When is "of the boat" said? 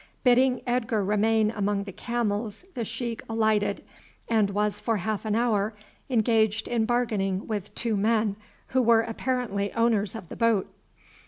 10.15-10.67